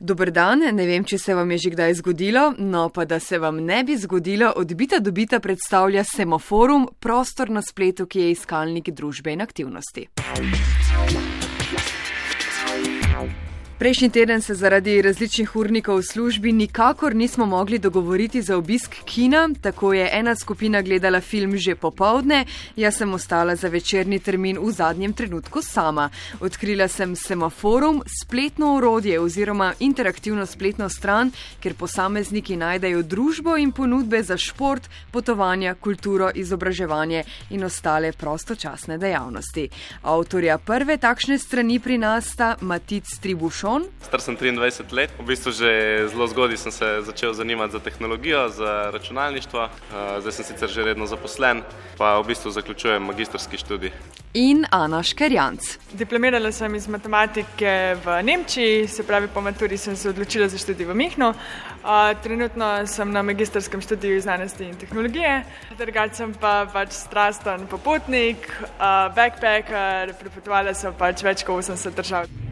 Dobr 0.00 0.30
dan, 0.30 0.62
ne 0.72 0.86
vem, 0.86 1.04
če 1.04 1.18
se 1.18 1.34
vam 1.34 1.50
je 1.50 1.58
že 1.58 1.70
kdaj 1.72 1.94
zgodilo, 2.02 2.54
no 2.58 2.88
pa 2.88 3.04
da 3.04 3.20
se 3.20 3.38
vam 3.38 3.62
ne 3.64 3.82
bi 3.84 3.96
zgodilo, 3.96 4.52
odbita 4.56 4.98
dobita 4.98 5.40
predstavlja 5.40 6.04
Semaforum, 6.04 6.88
prostor 7.00 7.50
na 7.50 7.62
spletu, 7.62 8.06
ki 8.06 8.20
je 8.20 8.30
iskalnik 8.30 8.90
družbe 8.92 9.32
in 9.32 9.40
aktivnosti. 9.42 10.08
Prejšnji 13.78 14.10
teden 14.10 14.40
se 14.40 14.54
zaradi 14.54 15.02
različnih 15.02 15.50
urnikov 15.56 15.98
v 15.98 16.02
službi 16.02 16.52
nikakor 16.52 17.14
nismo 17.14 17.46
mogli 17.46 17.78
dogovoriti 17.78 18.40
za 18.42 18.56
obisk 18.56 18.94
kina, 19.04 19.48
tako 19.60 19.92
je 19.92 20.08
ena 20.12 20.34
skupina 20.34 20.80
gledala 20.82 21.20
film 21.20 21.56
že 21.56 21.74
popovdne, 21.74 22.44
jaz 22.76 22.96
sem 22.96 23.14
ostala 23.14 23.56
za 23.56 23.68
večerni 23.68 24.18
termin 24.18 24.58
v 24.58 24.72
zadnjem 24.72 25.12
trenutku 25.12 25.62
sama. 25.62 26.08
Odkrila 26.40 26.88
sem 26.88 27.16
semaforum, 27.16 28.02
spletno 28.22 28.74
orodje 28.76 29.20
oziroma 29.20 29.74
interaktivno 29.80 30.46
spletno 30.46 30.88
stran, 30.88 31.30
kjer 31.60 31.74
posamezniki 31.74 32.56
najdejo 32.56 33.02
družbo 33.02 33.56
in 33.56 33.72
ponudbe 33.72 34.22
za 34.22 34.36
šport, 34.36 34.88
potovanja, 35.10 35.74
kulturo, 35.74 36.30
izobraževanje 36.34 37.24
in 37.50 37.64
ostale 37.64 38.12
prostočasne 38.12 38.98
dejavnosti. 38.98 39.68
Avtorja 40.02 40.58
prve 40.58 40.96
takšne 40.96 41.38
strani 41.38 41.80
pri 41.80 41.98
nas 41.98 42.32
sta 42.32 42.56
Matic 42.60 43.18
Tribušo. 43.20 43.65
Šon. 43.66 43.82
Star 44.02 44.20
sem 44.20 44.36
23 44.36 44.94
let, 44.94 45.10
v 45.18 45.26
bistvu 45.26 45.50
že 45.50 45.70
zelo 46.14 46.26
zgodaj 46.30 46.56
sem 46.56 46.72
se 46.72 46.86
začel 47.02 47.34
zanimati 47.34 47.72
za 47.72 47.80
tehnologijo, 47.82 48.48
za 48.48 48.90
računalništvo. 48.94 49.62
Eh, 49.64 50.20
zdaj 50.20 50.32
sem 50.32 50.44
sicer 50.44 50.70
že 50.70 50.84
redno 50.84 51.06
zaposlen, 51.06 51.62
pa 51.98 52.20
v 52.22 52.26
bistvu 52.30 52.50
zaključujem 52.50 53.02
magistrski 53.02 53.58
študij. 53.58 53.90
In 54.34 54.66
Ana 54.70 55.02
Škerjanc. 55.02 55.78
Diplomirala 55.92 56.52
sem 56.52 56.74
iz 56.74 56.86
matematike 56.88 57.96
v 58.04 58.22
Nemčiji, 58.22 58.86
se 58.88 59.02
pravi, 59.02 59.28
po 59.34 59.40
maturi 59.40 59.78
sem 59.78 59.96
se 59.96 60.14
odločila 60.14 60.48
za 60.48 60.58
študij 60.58 60.86
v 60.86 60.94
Mihnu. 60.94 61.34
Eh, 61.34 62.14
trenutno 62.22 62.86
sem 62.86 63.10
na 63.10 63.22
magistrskem 63.22 63.80
študiju 63.80 64.20
znanosti 64.20 64.64
in 64.64 64.78
tehnologije, 64.78 65.42
drugače 65.78 66.14
sem 66.14 66.34
pa 66.34 66.68
pač 66.72 66.92
strasten 66.92 67.66
popotnik, 67.66 68.46
eh, 68.46 69.10
backpacker, 69.14 70.14
prepotovala 70.20 70.74
sem 70.74 70.94
pač 70.94 71.22
več 71.22 71.42
kot 71.42 71.64
80 71.66 71.96
držav. 71.96 72.45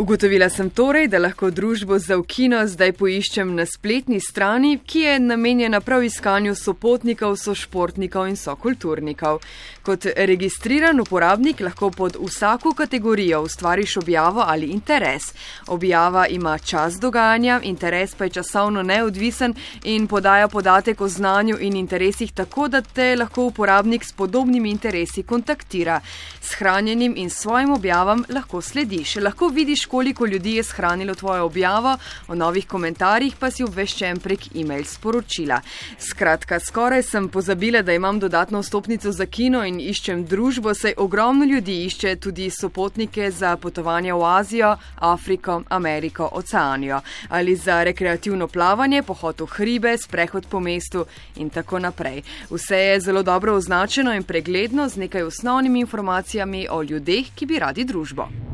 Ugotovila 0.00 0.48
sem 0.48 0.70
torej, 0.72 1.10
da 1.12 1.18
lahko 1.20 1.50
družbo 1.52 1.98
za 2.00 2.16
ukino 2.16 2.62
zdaj 2.64 2.94
poiščem 2.96 3.50
na 3.52 3.66
spletni 3.68 4.16
strani, 4.24 4.78
ki 4.80 5.00
je 5.02 5.16
namenjena 5.20 5.82
prav 5.84 6.06
iskanju 6.06 6.54
sopotnikov, 6.56 7.34
sošportnikov 7.36 8.30
in 8.30 8.38
sokulturnikov. 8.40 9.42
Kot 9.84 10.06
registriran 10.16 11.02
uporabnik 11.04 11.60
lahko 11.60 11.90
pod 11.92 12.16
vsako 12.16 12.72
kategorijo 12.78 13.42
ustvariš 13.44 13.96
objavo 14.00 14.40
ali 14.46 14.70
interes. 14.72 15.34
Objava 15.68 16.24
ima 16.26 16.56
čas 16.58 16.96
dogajanja, 17.00 17.60
interes 17.62 18.14
pa 18.14 18.24
je 18.24 18.38
časovno 18.38 18.82
neodvisen 18.82 19.54
in 19.84 20.06
podaja 20.06 20.48
podatek 20.48 21.00
o 21.00 21.08
znanju 21.08 21.58
in 21.60 21.76
interesih 21.76 22.32
tako, 22.32 22.68
da 22.68 22.80
te 22.80 23.16
lahko 23.16 23.44
uporabnik 23.52 24.04
s 24.04 24.12
podobnimi 24.12 24.70
interesi 24.70 25.22
kontaktira. 25.22 26.00
S 26.40 26.56
hranjenim 26.56 27.14
in 27.16 27.30
svojim 27.30 27.72
objavam 27.72 28.24
lahko 28.28 28.62
slediš. 28.62 29.16
Lahko 29.16 29.48
koliko 29.90 30.26
ljudi 30.26 30.54
je 30.54 30.62
shranilo 30.62 31.14
tvojo 31.14 31.44
objavo, 31.44 31.96
o 32.28 32.34
novih 32.34 32.66
komentarjih 32.66 33.34
pa 33.40 33.50
si 33.50 33.64
obveščen 33.66 34.20
prek 34.22 34.46
e-mail 34.54 34.84
sporočila. 34.84 35.60
Skratka, 35.98 36.60
skoraj 36.60 37.02
sem 37.02 37.28
pozabila, 37.28 37.82
da 37.82 37.92
imam 37.92 38.20
dodatno 38.20 38.60
vstopnico 38.62 39.12
za 39.12 39.26
kino 39.26 39.64
in 39.66 39.80
iščem 39.80 40.24
družbo, 40.26 40.74
saj 40.74 40.94
ogromno 40.96 41.44
ljudi 41.44 41.84
išče 41.84 42.16
tudi 42.16 42.50
sopotnike 42.50 43.30
za 43.30 43.56
potovanje 43.56 44.14
v 44.14 44.24
Azijo, 44.24 44.76
Afriko, 44.96 45.62
Ameriko, 45.68 46.28
Oceanijo 46.32 47.00
ali 47.28 47.56
za 47.56 47.82
rekreativno 47.84 48.48
plavanje, 48.48 49.02
pohod 49.02 49.40
v 49.40 49.46
hribe, 49.46 49.96
sprehod 49.98 50.46
po 50.46 50.60
mestu 50.60 51.06
in 51.36 51.50
tako 51.50 51.78
naprej. 51.78 52.22
Vse 52.50 52.76
je 52.76 53.00
zelo 53.00 53.22
dobro 53.22 53.54
označeno 53.54 54.14
in 54.14 54.22
pregledno 54.22 54.88
z 54.88 54.96
nekaj 54.96 55.22
osnovnimi 55.22 55.80
informacijami 55.80 56.66
o 56.70 56.82
ljudeh, 56.82 57.34
ki 57.34 57.46
bi 57.46 57.58
radi 57.58 57.84
družbo. 57.84 58.49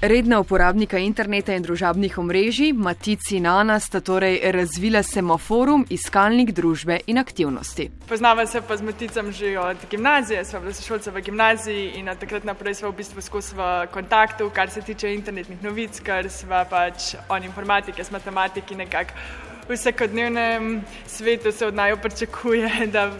Redna 0.00 0.38
uporabnika 0.38 0.98
interneta 1.02 1.56
in 1.58 1.64
družabnih 1.66 2.18
omrežij, 2.22 2.70
Matic 2.70 3.32
in 3.34 3.48
Ana, 3.50 3.80
sta 3.82 3.98
torej 3.98 4.36
razvila 4.54 5.00
semaforum, 5.02 5.82
iskalnik 5.90 6.52
družbe 6.54 7.00
in 7.10 7.18
aktivnosti. 7.18 7.88
Poznava 8.06 8.44
se 8.46 8.62
pa 8.62 8.76
z 8.76 8.86
Maticem 8.86 9.32
že 9.32 9.58
od 9.58 9.82
gimnazije, 9.90 10.44
sva 10.44 10.60
bila 10.60 10.72
sošolca 10.72 11.10
v 11.10 11.24
gimnaziji 11.26 11.98
in 11.98 12.08
od 12.08 12.18
takrat 12.18 12.46
naprej 12.46 12.78
sva 12.78 12.92
v 12.92 12.96
bistvu 13.02 13.26
skozi 13.26 13.58
v 13.58 13.90
kontaktu, 13.90 14.50
kar 14.54 14.70
se 14.70 14.86
tiče 14.86 15.10
internetnih 15.14 15.66
novic, 15.66 15.98
ker 15.98 16.30
sva 16.30 16.62
pač 16.62 17.16
on 17.28 17.42
informatike, 17.42 18.04
s 18.04 18.14
matematiki 18.14 18.78
nekako 18.78 19.18
vsakodnevnem 19.68 20.84
svetu 21.06 21.52
se 21.52 21.66
od 21.66 21.74
naju 21.74 21.96
pričakuje, 21.96 22.70
da 22.94 23.12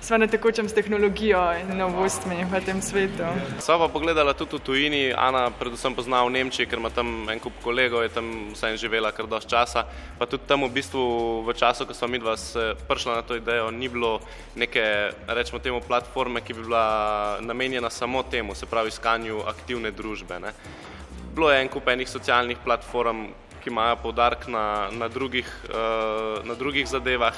smo 0.00 0.18
na 0.18 0.26
tekočem 0.26 0.68
s 0.68 0.72
tehnologijo 0.72 1.40
in 1.60 1.76
novostmi 1.78 2.44
v 2.52 2.60
tem 2.64 2.82
svetu. 2.82 3.26
Sva 3.58 3.78
pa 3.78 3.88
pogledala 3.88 4.34
tudi 4.34 4.56
v 4.56 4.60
tujini, 4.60 5.02
Ana 5.16 5.50
predvsem 5.50 5.94
pozna 5.94 6.22
v 6.22 6.30
Nemčiji, 6.30 6.66
ker 6.70 6.78
ima 6.78 6.90
tam 6.94 7.26
en 7.26 7.40
kup 7.42 7.52
kolegov, 7.64 8.02
je 8.06 8.14
tam 8.14 8.54
vsaj 8.54 8.76
živela 8.78 9.10
kar 9.10 9.26
dosti 9.26 9.50
časa. 9.50 9.82
Pa 10.18 10.26
tudi 10.30 10.46
tam 10.46 10.62
v 10.62 10.70
bistvu 10.70 11.02
v 11.42 11.54
času, 11.58 11.86
ko 11.86 11.94
smo 11.94 12.08
mi 12.08 12.22
dva 12.22 12.36
prišla 12.88 13.18
na 13.18 13.22
to 13.26 13.34
idejo, 13.34 13.70
ni 13.74 13.88
bilo 13.88 14.20
neke, 14.54 15.10
rečemo 15.26 15.58
temu, 15.58 15.82
platforme, 15.82 16.40
ki 16.40 16.54
bi 16.54 16.62
bila 16.62 17.38
namenjena 17.40 17.90
samo 17.90 18.22
temu, 18.22 18.54
se 18.54 18.66
pravi 18.66 18.94
iskanju 18.94 19.42
aktivne 19.42 19.90
družbe. 19.90 20.38
Ne. 20.38 20.54
Bilo 21.34 21.50
je 21.50 21.60
en 21.60 21.68
kup 21.68 21.88
enih 21.88 22.08
socialnih 22.08 22.62
platform, 22.64 23.26
ki 23.66 23.74
imajo 23.74 23.98
poudarek 23.98 24.46
na, 24.46 24.94
na, 24.94 25.10
uh, 25.66 26.38
na 26.46 26.54
drugih 26.54 26.86
zadevah. 26.86 27.34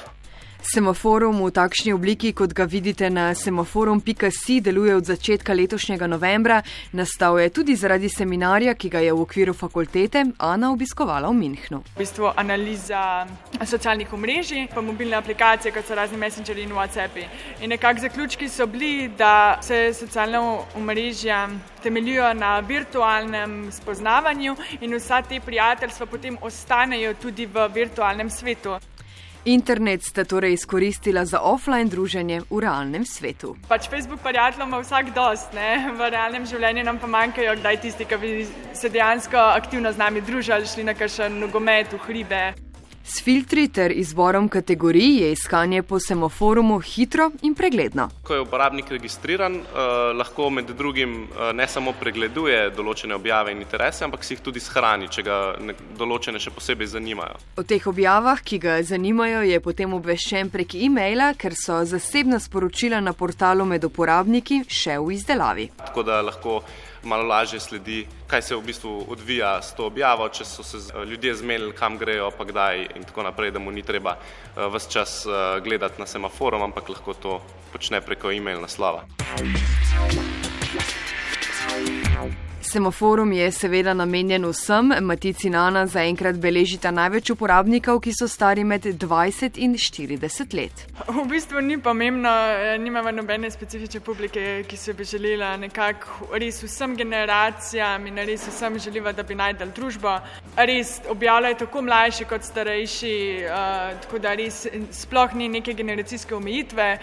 Semaforum 0.59 1.39
v 1.39 1.51
takšni 1.55 1.93
obliki, 1.95 2.33
kot 2.35 2.51
ga 2.51 2.65
vidite 2.67 3.07
na 3.07 3.31
semaforum.si, 3.31 4.59
deluje 4.59 4.95
od 4.95 5.07
začetka 5.07 5.55
letošnjega 5.55 6.07
novembra. 6.07 6.59
Nastal 6.91 7.39
je 7.39 7.49
tudi 7.49 7.75
zaradi 7.79 8.09
seminarja, 8.11 8.75
ki 8.75 8.91
ga 8.91 8.99
je 8.99 9.13
v 9.15 9.23
okviru 9.23 9.53
fakultete 9.55 10.25
Ana 10.35 10.71
obiskovala 10.75 11.31
v 11.31 11.39
Minhnu. 11.39 11.79
V 11.95 12.03
bistvu 12.03 12.33
analiza 12.35 13.23
socialnih 13.63 14.11
omrežij, 14.13 14.67
pa 14.75 14.83
mobilne 14.83 15.15
aplikacije, 15.15 15.71
kot 15.71 15.87
so 15.87 15.95
razni 15.95 16.19
Messengeri 16.19 16.67
in 16.67 16.75
WhatsApp. 16.75 17.15
In 17.63 17.71
nekako 17.71 18.03
zaključki 18.03 18.51
so 18.51 18.67
bili, 18.67 19.07
da 19.07 19.63
se 19.63 19.93
socialna 19.95 20.43
omrežja 20.75 21.47
temeljijo 21.83 22.33
na 22.33 22.59
virtualnem 22.59 23.71
spoznavanju 23.71 24.55
in 24.81 24.99
vsa 24.99 25.21
te 25.21 25.39
prijateljstva 25.39 26.05
potem 26.05 26.37
ostanejo 26.41 27.15
tudi 27.15 27.45
v 27.47 27.69
virtualnem 27.73 28.29
svetu. 28.29 28.75
Internet 29.45 30.03
sta 30.03 30.23
torej 30.23 30.53
izkoristila 30.53 31.25
za 31.25 31.39
offline 31.39 31.87
druženje 31.89 32.41
v 32.49 32.59
realnem 32.59 33.05
svetu. 33.05 33.55
Pač 33.67 33.87
Facebook 33.89 34.19
prijateljev 34.19 34.67
ima 34.67 34.79
vsak 34.83 35.13
dost, 35.15 35.53
ne? 35.53 35.91
v 35.95 36.09
realnem 36.11 36.45
življenju 36.45 36.83
nam 36.83 36.99
pa 36.99 37.07
manjkajo, 37.07 37.55
kdaj 37.61 37.81
tisti, 37.81 38.05
ki 38.05 38.17
bi 38.19 38.31
se 38.75 38.89
dejansko 38.89 39.37
aktivno 39.37 39.91
z 39.91 39.97
nami 39.97 40.21
družili, 40.21 40.67
šli 40.67 40.83
na 40.83 40.93
kakšen 40.93 41.39
nogomet 41.39 41.93
v 41.93 42.03
hribe. 42.03 42.68
S 43.09 43.23
filtri 43.25 43.67
ter 43.67 43.91
izborom 43.91 44.49
kategorij 44.49 45.15
je 45.21 45.31
iskanje 45.31 45.81
po 45.83 45.97
semaforumu 45.99 46.79
hitro 46.79 47.31
in 47.41 47.55
pregledno. 47.55 48.09
Ko 48.23 48.33
je 48.33 48.41
uporabnik 48.41 48.91
registriran, 48.91 49.55
eh, 49.55 49.63
lahko 50.13 50.49
med 50.49 50.65
drugim 50.77 51.23
eh, 51.23 51.53
ne 51.53 51.67
samo 51.67 51.93
pregleduje 51.99 52.69
določene 52.69 53.15
objave 53.15 53.51
in 53.51 53.63
interese, 53.63 54.03
ampak 54.05 54.23
si 54.23 54.35
jih 54.35 54.43
tudi 54.45 54.61
shrani, 54.61 55.09
če 55.09 55.23
ga 55.25 55.37
ne, 55.59 55.73
določene 55.97 56.37
še 56.39 56.53
posebej 56.53 56.91
zanimajo. 56.91 57.39
O 57.57 57.65
teh 57.65 57.87
objavah, 57.89 58.43
ki 58.45 58.59
ga 58.61 58.77
zanimajo, 58.83 59.41
je 59.41 59.57
potem 59.59 59.93
obveščen 59.97 60.53
prek 60.53 60.75
e-maila, 60.77 61.31
ker 61.33 61.57
so 61.57 61.81
zasebna 61.89 62.37
sporočila 62.37 63.01
na 63.01 63.15
portalu 63.17 63.65
med 63.65 63.89
uporabniki 63.89 64.61
še 64.69 64.99
v 65.01 65.17
izdelavi. 65.17 65.71
Tako 65.81 66.05
da 66.05 66.21
lahko 66.21 66.61
malo 67.03 67.23
lažje 67.23 67.59
sledi, 67.59 68.07
kaj 68.27 68.41
se 68.41 68.55
v 68.55 68.61
bistvu 68.61 69.05
odvija 69.09 69.61
s 69.61 69.73
to 69.75 69.85
objavo, 69.87 70.29
če 70.29 70.45
so 70.45 70.63
se 70.63 70.77
ljudje 71.05 71.35
zmenili, 71.35 71.73
kam 71.73 71.97
grejo, 71.97 72.31
pa 72.31 72.45
kdaj 72.45 72.87
in 72.95 73.03
tako 73.03 73.23
naprej, 73.23 73.51
da 73.51 73.59
mu 73.59 73.71
ni 73.71 73.83
treba 73.83 74.17
uh, 74.17 74.65
vse 74.73 74.91
čas 74.91 75.25
uh, 75.25 75.63
gledati 75.63 76.01
na 76.01 76.07
semaforum, 76.07 76.61
ampak 76.61 76.89
lahko 76.89 77.13
to 77.13 77.41
počne 77.71 78.01
preko 78.01 78.31
e-mail 78.31 78.61
naslova. 78.61 79.05
Semaforum 82.71 83.31
je 83.31 83.51
seveda 83.51 83.93
namenjen 83.93 84.45
vsem, 84.45 84.91
Matici 85.01 85.49
Nana 85.49 85.87
zaenkrat 85.89 86.37
beležita 86.37 86.91
največ 86.93 87.31
uporabnikov, 87.33 87.97
ki 88.05 88.11
so 88.13 88.27
stari 88.29 88.61
med 88.63 88.83
20 88.85 89.57
in 89.57 89.73
40 89.73 90.53
let. 90.53 90.83
V 91.07 91.23
bistvu 91.31 91.63
ni 91.65 91.79
pomembno, 91.81 92.29
eh, 92.29 92.77
nimamo 92.77 93.09
nobene 93.11 93.49
specifične 93.49 93.99
publike, 94.05 94.63
ki 94.69 94.77
se 94.77 94.93
bi 94.93 95.03
želela 95.03 95.57
nekako 95.57 96.29
res 96.37 96.61
vsem 96.63 96.93
generacijam 96.95 98.05
in 98.05 98.21
res 98.29 98.45
vsem 98.47 98.77
želiva, 98.79 99.15
da 99.17 99.23
bi 99.23 99.35
najdel 99.35 99.73
družbo. 99.73 100.19
Res 100.57 101.01
objavljajo 101.09 101.55
tako 101.65 101.81
mlajši 101.81 102.25
kot 102.29 102.43
starejši, 102.43 103.15
uh, 103.49 103.97
tako 104.05 104.19
da 104.19 104.35
res 104.37 104.67
sploh 104.91 105.33
ni 105.33 105.49
neke 105.49 105.73
generacijske 105.73 106.35
omejitve. 106.35 106.99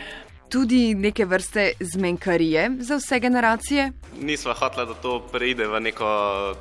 Tudi 0.49 0.95
neke 0.95 1.25
vrste 1.25 1.73
zmenkarije 1.81 2.71
za 2.79 2.97
vse 2.97 3.21
generacije? 3.21 3.93
Nisva 4.21 4.55
hotela, 4.55 4.85
da 4.85 4.95
to 4.95 5.21
preide 5.33 5.67
v 5.67 5.81
neko 5.81 6.09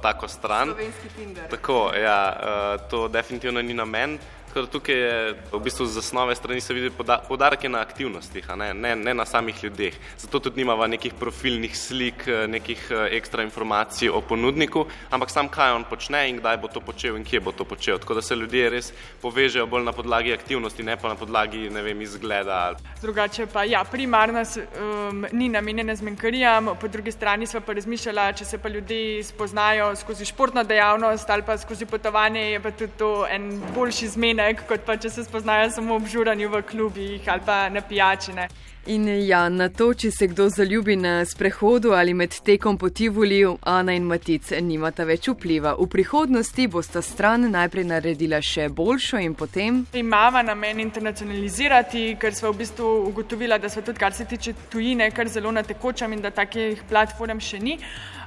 tako 0.02 0.28
stran. 0.28 0.68
Slovenski 0.68 1.10
Tinder. 1.16 1.50
Tako, 1.50 1.92
ja, 2.04 2.34
uh, 2.36 2.90
to 2.90 3.08
definitivno 3.08 3.62
ni 3.62 3.74
namen. 3.74 4.18
Tako 4.56 4.66
da 4.66 4.72
tukaj 4.72 4.96
je 4.96 5.36
v 5.52 5.60
bistvu 5.60 5.86
z 5.86 5.92
zasnove 5.92 6.36
strani 6.36 6.62
se 6.62 6.74
vidi 6.74 6.90
podarke 7.28 7.70
na 7.70 7.80
aktivnostih, 7.80 8.46
ne? 8.56 8.74
Ne, 8.74 8.96
ne 8.96 9.14
na 9.14 9.26
samih 9.26 9.64
ljudeh. 9.64 9.94
Zato 10.18 10.40
tudi 10.40 10.62
nimava 10.62 10.88
nekih 10.88 11.14
profilnih 11.20 11.76
slik, 11.78 12.24
eh, 12.28 12.48
nekih 12.48 12.88
eh, 12.92 13.18
ekstra 13.18 13.44
informacij 13.44 14.10
o 14.10 14.22
ponudniku, 14.22 14.86
ampak 15.12 15.30
sam 15.30 15.50
kaj 15.50 15.74
on 15.76 15.84
počne 15.84 16.30
in 16.30 16.40
kdaj 16.40 16.58
bo 16.58 16.68
to 16.68 16.80
počel 16.80 17.18
in 17.18 17.26
kje 17.26 17.40
bo 17.40 17.52
to 17.52 17.66
počel. 17.66 18.00
Tako 18.00 18.14
da 18.14 18.22
se 18.22 18.36
ljudje 18.36 18.70
res 18.70 18.94
povežejo 19.22 19.66
bolj 19.68 19.84
na 19.84 19.92
podlagi 19.92 20.34
aktivnosti, 20.34 20.84
ne 20.84 20.96
pa 20.98 21.12
na 21.12 21.16
podlagi 21.16 21.70
ne 21.70 21.82
vem, 21.82 22.02
izgleda. 22.02 22.78
Drugače 23.02 23.48
pa 23.52 23.64
ja, 23.64 23.84
primarno 23.84 24.40
um, 24.40 25.26
ni 25.32 25.50
namenjena 25.50 25.96
zmenkarijam, 25.96 26.78
po 26.82 26.88
drugi 26.88 27.12
strani 27.12 27.48
smo 27.48 27.60
pa 27.60 27.74
razmišljali, 27.74 28.38
če 28.38 28.46
se 28.46 28.58
pa 28.58 28.70
ljudje 28.70 29.24
spoznajo 29.24 29.92
skozi 29.96 30.26
športno 30.26 30.64
dejavnost 30.64 31.30
ali 31.30 31.44
pa 31.44 31.58
skozi 31.58 31.86
potovanje, 31.86 32.52
je 32.52 32.60
pa 32.60 32.72
tudi 32.72 32.92
to 32.98 33.28
en 33.30 33.62
boljši 33.76 34.08
zmenek 34.08 34.45
učinek, 34.46 34.68
kot 34.68 34.86
pa 34.86 34.98
če 34.98 35.10
se 35.10 35.24
spoznajo 35.24 35.70
samo 35.72 35.96
ob 35.96 36.06
žuranju 36.08 36.50
v 36.50 36.62
klubih 36.62 37.22
ali 37.28 37.42
pa 37.46 37.70
na 37.70 37.82
pijačine. 37.82 38.48
In 38.88 39.08
ja, 39.26 39.48
na 39.50 39.66
to, 39.74 39.88
če 39.98 40.12
se 40.14 40.28
kdo 40.30 40.46
zaljubi 40.54 40.94
na 40.96 41.24
sprehodu 41.26 41.96
ali 41.98 42.14
med 42.14 42.36
tekom 42.46 42.78
poti 42.78 43.08
volil, 43.10 43.56
Ana 43.66 43.96
in 43.98 44.06
Matic 44.06 44.52
nimata 44.62 45.08
več 45.10 45.26
vpliva. 45.32 45.72
V 45.80 45.88
prihodnosti 45.90 46.68
bosta 46.70 47.02
stran 47.02 47.48
najprej 47.50 47.88
naredila 47.90 48.44
še 48.46 48.68
boljšo 48.70 49.24
in 49.26 49.34
potem. 49.34 49.82
Imava 49.98 50.46
namen 50.46 50.84
internacionalizirati, 50.86 52.12
ker 52.22 52.38
smo 52.38 52.54
v 52.54 52.62
bistvu 52.62 52.92
ugotovila, 53.10 53.58
da 53.58 53.74
so 53.74 53.82
tudi, 53.82 53.98
kar 54.06 54.14
se 54.14 54.30
tiče 54.30 54.54
tujine, 54.70 55.10
kar 55.10 55.34
zelo 55.34 55.50
na 55.50 55.66
tekočem 55.66 56.14
in 56.14 56.22
da 56.22 56.30
takih 56.30 56.86
platform 56.86 57.42
še 57.42 57.64
ni. 57.66 57.80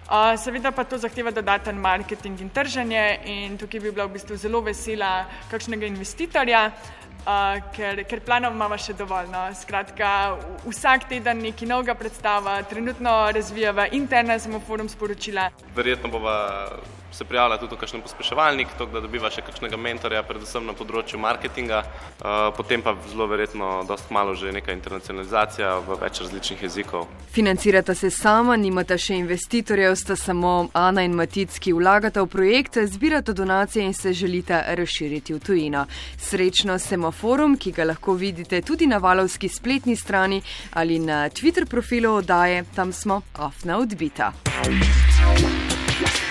Uh, 0.09 0.33
seveda 0.41 0.73
pa 0.73 0.89
to 0.89 0.99
zahteva 0.99 1.31
dodaten 1.37 1.79
marketing 1.79 2.41
in 2.41 2.49
trženje 2.51 3.03
in 3.29 3.59
tukaj 3.61 3.83
bi 3.85 3.91
bila 3.93 4.09
v 4.09 4.17
bistvu 4.17 4.39
zelo 4.41 4.63
vesela 4.65 5.29
kakšnega 5.53 5.87
investitorja, 5.87 6.71
uh, 6.73 7.08
ker, 7.77 8.05
ker 8.09 8.21
planov 8.25 8.55
imamo 8.57 8.79
še 8.81 8.95
dovolj. 8.99 9.31
No. 9.33 9.47
Skratka, 9.57 10.11
vsak 10.67 11.09
teden 11.13 11.43
nekaj 11.45 11.69
novega 11.69 11.97
predstava, 11.99 12.59
trenutno 12.69 13.17
razvijava 13.35 13.89
internet, 13.93 14.43
samo 14.45 14.61
forum 14.61 14.89
sporočila. 14.89 15.51
Verjetno 15.77 16.13
bova 16.13 16.39
se 17.11 17.25
prijavlja 17.25 17.59
tudi 17.59 17.75
v 17.75 17.79
kakšen 17.79 18.03
pospeševalnik, 18.03 18.69
tako 18.79 18.93
da 18.93 19.01
dobiva 19.01 19.31
še 19.31 19.43
kakšnega 19.47 19.77
mentorja, 19.81 20.23
predvsem 20.27 20.67
na 20.67 20.75
področju 20.77 21.21
marketinga, 21.21 21.81
uh, 21.83 22.49
potem 22.57 22.83
pa 22.85 22.95
zelo 23.09 23.27
verjetno 23.31 23.85
dost 23.89 24.11
malo 24.15 24.35
že 24.39 24.53
neka 24.53 24.73
internacionalizacija 24.77 25.79
v 25.87 25.99
več 26.03 26.21
različnih 26.23 26.63
jezikov. 26.69 27.09
Financirata 27.33 27.95
se 27.95 28.11
sama, 28.11 28.57
nimata 28.57 28.99
še 28.99 29.19
investitorjev, 29.23 29.97
sta 29.97 30.17
samo 30.17 30.69
Ana 30.77 31.03
in 31.07 31.17
Matic, 31.17 31.59
ki 31.59 31.75
vlagata 31.77 32.23
v 32.23 32.31
projekt, 32.33 32.79
zbirata 32.79 33.33
donacije 33.33 33.87
in 33.87 33.95
se 33.95 34.13
želita 34.13 34.63
razširiti 34.79 35.35
v 35.35 35.41
tujino. 35.41 35.87
Srečno 36.19 36.79
semaforum, 36.79 37.57
ki 37.57 37.73
ga 37.73 37.89
lahko 37.89 38.15
vidite 38.15 38.61
tudi 38.63 38.87
na 38.87 38.99
valovski 39.03 39.49
spletni 39.49 39.97
strani 39.97 40.43
ali 40.75 40.99
na 40.99 41.29
Twitter 41.31 41.67
profilu 41.67 42.19
oddaje, 42.21 42.65
tam 42.75 42.93
smo 42.93 43.23
ofna 43.39 43.79
odbita. 43.79 44.33
Thank 45.99 46.23
you. 46.23 46.28